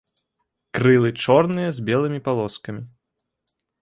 [0.77, 2.81] Крылы чорныя з белымі палоскамі.